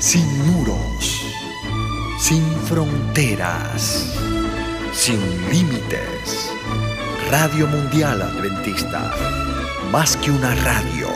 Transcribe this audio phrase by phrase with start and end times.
[0.00, 1.26] sin muros,
[2.18, 4.18] sin fronteras,
[4.92, 5.20] sin
[5.52, 6.50] límites.
[7.30, 9.12] Radio Mundial Adventista,
[9.92, 11.08] más que una radio,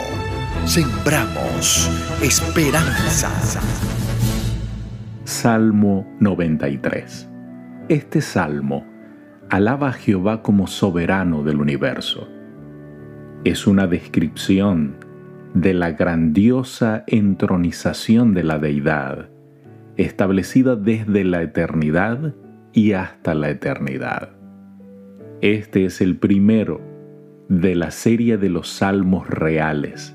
[0.65, 1.89] sembramos
[2.21, 3.31] esperanza.
[5.23, 7.27] Salmo 93.
[7.89, 8.85] Este salmo
[9.49, 12.29] alaba a Jehová como soberano del universo.
[13.43, 15.04] Es una descripción
[15.55, 19.29] de la grandiosa entronización de la deidad,
[19.95, 22.35] establecida desde la eternidad
[22.73, 24.31] y hasta la eternidad.
[25.39, 26.81] Este es el primero
[27.47, 30.13] de la serie de los salmos reales,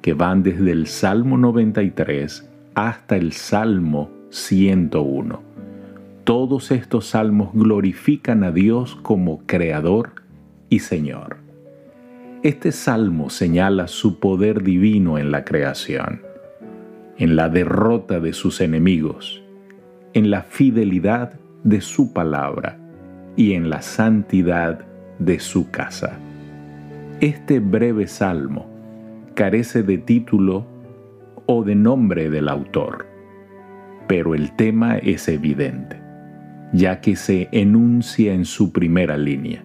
[0.00, 5.42] que van desde el Salmo 93 hasta el Salmo 101.
[6.24, 10.22] Todos estos salmos glorifican a Dios como Creador
[10.70, 11.47] y Señor.
[12.44, 16.22] Este salmo señala su poder divino en la creación,
[17.16, 19.42] en la derrota de sus enemigos,
[20.12, 21.32] en la fidelidad
[21.64, 22.78] de su palabra
[23.34, 24.86] y en la santidad
[25.18, 26.16] de su casa.
[27.20, 28.70] Este breve salmo
[29.34, 30.64] carece de título
[31.46, 33.06] o de nombre del autor,
[34.06, 36.00] pero el tema es evidente,
[36.72, 39.64] ya que se enuncia en su primera línea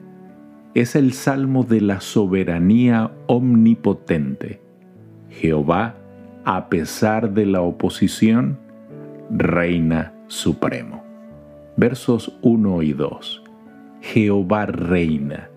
[0.74, 4.60] es el salmo de la soberanía omnipotente.
[5.30, 5.96] Jehová,
[6.46, 8.58] a pesar de la oposición,
[9.30, 11.04] reina supremo.
[11.78, 13.44] Versos 1 y 2.
[14.02, 15.50] Jehová reina,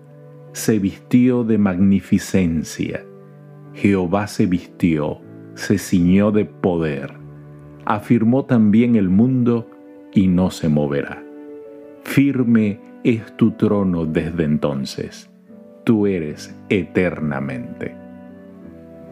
[0.51, 3.03] se vistió de magnificencia.
[3.73, 5.19] Jehová se vistió,
[5.55, 7.13] se ciñó de poder.
[7.85, 9.69] Afirmó también el mundo
[10.13, 11.23] y no se moverá.
[12.03, 15.29] Firme es tu trono desde entonces.
[15.85, 17.95] Tú eres eternamente.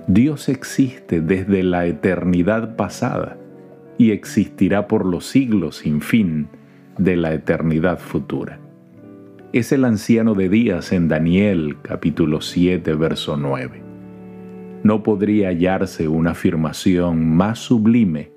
[0.07, 3.37] Dios existe desde la eternidad pasada
[3.97, 6.49] y existirá por los siglos sin fin
[6.97, 8.59] de la eternidad futura.
[9.53, 13.81] Es el anciano de días en Daniel capítulo 7 verso 9.
[14.83, 18.31] No podría hallarse una afirmación más sublime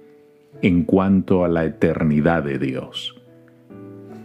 [0.62, 3.17] en cuanto a la eternidad de Dios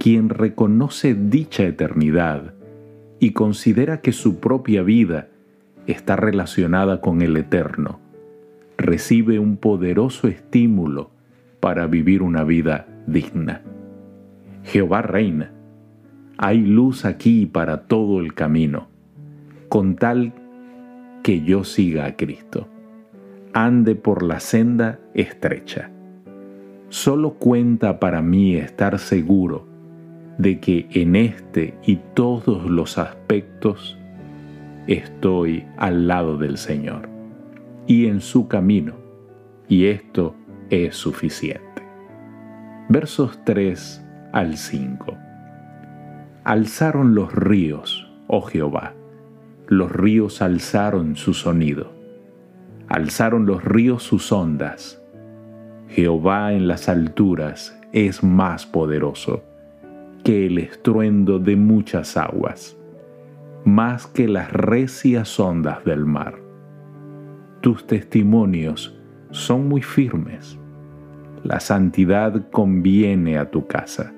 [0.03, 2.56] quien reconoce dicha eternidad
[3.22, 5.30] y considera que su propia vida
[5.88, 8.02] está relacionada con el eterno,
[8.78, 11.09] recibe un poderoso estímulo
[11.62, 13.62] para vivir una vida digna.
[14.66, 15.53] Jehová reina.
[16.38, 18.90] Hay luz aquí para todo el camino,
[19.70, 20.34] con tal
[21.24, 22.68] que yo siga a Cristo.
[23.53, 25.91] Ande por la senda estrecha.
[26.90, 29.72] Solo cuenta para mí estar seguro
[30.38, 33.98] de que en este y todos los aspectos
[34.88, 37.10] estoy al lado del Señor
[37.88, 38.96] y en su camino,
[39.68, 40.36] y esto
[40.70, 41.62] es suficiente.
[42.90, 45.18] Versos 3 al 5.
[46.44, 48.94] Alzaron los ríos, oh Jehová,
[49.68, 51.92] los ríos alzaron su sonido,
[52.88, 55.02] alzaron los ríos sus ondas.
[55.90, 59.44] Jehová en las alturas es más poderoso
[60.23, 62.78] que el estruendo de muchas aguas,
[63.66, 66.35] más que las recias ondas del mar.
[67.61, 68.97] Tus testimonios
[69.31, 70.57] son muy firmes.
[71.44, 74.13] La santidad conviene a tu casa,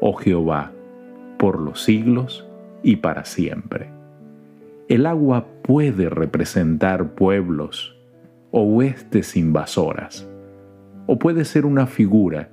[0.00, 0.72] oh Jehová,
[1.38, 2.46] por los siglos
[2.82, 3.90] y para siempre.
[4.88, 7.94] El agua puede representar pueblos
[8.50, 10.26] o huestes invasoras,
[11.06, 12.48] o puede ser una figura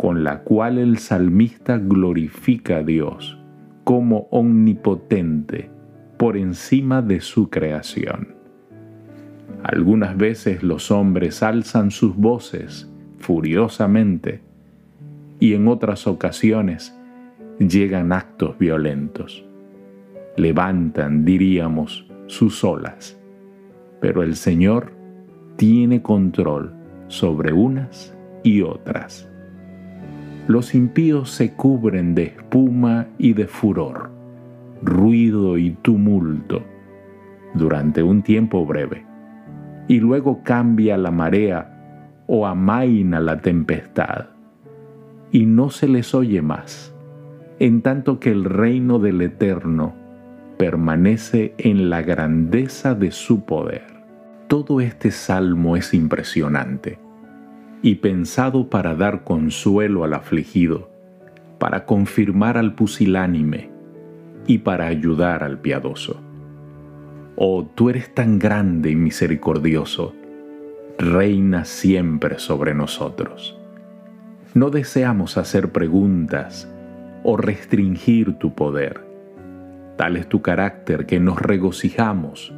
[0.00, 3.38] con la cual el salmista glorifica a Dios
[3.84, 5.70] como omnipotente
[6.16, 8.34] por encima de su creación.
[9.62, 14.40] Algunas veces los hombres alzan sus voces furiosamente
[15.38, 16.98] y en otras ocasiones
[17.58, 19.44] llegan actos violentos.
[20.38, 23.20] Levantan, diríamos, sus olas,
[24.00, 24.94] pero el Señor
[25.56, 26.72] tiene control
[27.08, 29.29] sobre unas y otras
[30.50, 34.10] los impíos se cubren de espuma y de furor,
[34.82, 36.64] ruido y tumulto
[37.54, 39.06] durante un tiempo breve,
[39.86, 44.30] y luego cambia la marea o amaina la tempestad,
[45.30, 46.92] y no se les oye más,
[47.60, 49.94] en tanto que el reino del Eterno
[50.58, 53.84] permanece en la grandeza de su poder.
[54.48, 56.98] Todo este salmo es impresionante
[57.82, 60.90] y pensado para dar consuelo al afligido,
[61.58, 63.70] para confirmar al pusilánime
[64.46, 66.20] y para ayudar al piadoso.
[67.36, 70.14] Oh, tú eres tan grande y misericordioso,
[70.98, 73.58] reina siempre sobre nosotros.
[74.52, 76.68] No deseamos hacer preguntas
[77.22, 79.00] o restringir tu poder.
[79.96, 82.52] Tal es tu carácter que nos regocijamos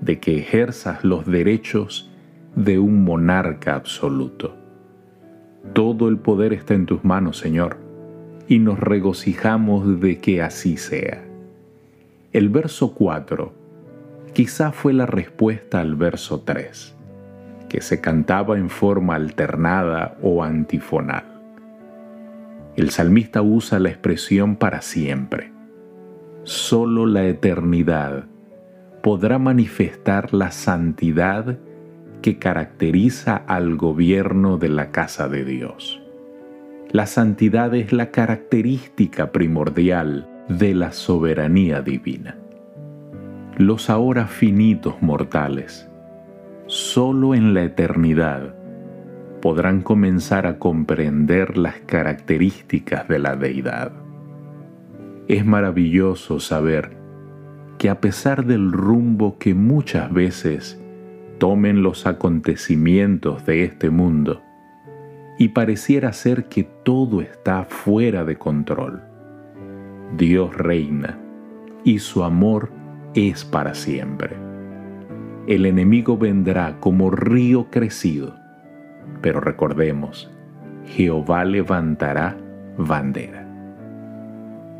[0.00, 2.13] de que ejerzas los derechos
[2.56, 4.56] de un monarca absoluto.
[5.72, 7.78] Todo el poder está en tus manos, Señor,
[8.48, 11.24] y nos regocijamos de que así sea.
[12.32, 13.52] El verso 4
[14.32, 16.94] quizá fue la respuesta al verso 3,
[17.68, 21.24] que se cantaba en forma alternada o antifonal.
[22.76, 25.52] El salmista usa la expresión para siempre.
[26.42, 28.24] Solo la eternidad
[29.02, 31.58] podrá manifestar la santidad
[32.24, 36.00] que caracteriza al gobierno de la casa de Dios.
[36.90, 42.38] La santidad es la característica primordial de la soberanía divina.
[43.58, 45.86] Los ahora finitos mortales,
[46.66, 48.54] solo en la eternidad,
[49.42, 53.92] podrán comenzar a comprender las características de la deidad.
[55.28, 56.96] Es maravilloso saber
[57.76, 60.80] que a pesar del rumbo que muchas veces
[61.38, 64.42] tomen los acontecimientos de este mundo,
[65.38, 69.02] y pareciera ser que todo está fuera de control,
[70.16, 71.18] Dios reina
[71.82, 72.70] y su amor
[73.14, 74.36] es para siempre.
[75.46, 78.34] El enemigo vendrá como río crecido,
[79.20, 80.30] pero recordemos,
[80.86, 82.36] Jehová levantará
[82.78, 83.46] bandera.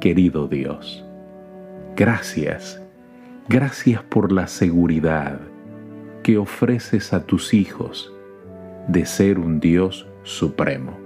[0.01, 1.05] Querido Dios,
[1.97, 2.81] gracias,
[3.49, 5.41] gracias por la seguridad
[6.25, 8.11] que ofreces a tus hijos
[8.89, 10.99] de ser un Dios supremo,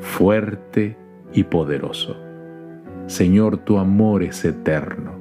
[0.00, 0.98] fuerte
[1.32, 2.20] y poderoso.
[3.06, 5.12] Señor, tu amor es eterno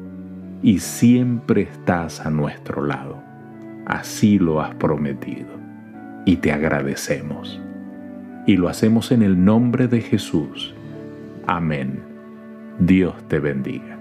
[0.63, 3.21] y siempre estás a nuestro lado.
[3.85, 5.49] Así lo has prometido
[6.25, 7.61] y te agradecemos.
[8.47, 10.73] Y lo hacemos en el nombre de Jesús.
[11.45, 12.01] Amén.
[12.79, 13.92] Dios te bendiga.